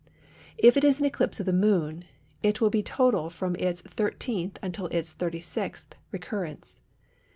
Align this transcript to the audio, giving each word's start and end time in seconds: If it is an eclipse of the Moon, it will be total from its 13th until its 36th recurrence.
If 0.57 0.77
it 0.77 0.83
is 0.83 0.99
an 0.99 1.05
eclipse 1.05 1.39
of 1.39 1.45
the 1.45 1.53
Moon, 1.53 2.05
it 2.41 2.59
will 2.59 2.71
be 2.71 2.81
total 2.81 3.29
from 3.29 3.55
its 3.57 3.83
13th 3.83 4.57
until 4.63 4.87
its 4.87 5.13
36th 5.13 5.93
recurrence. 6.11 6.79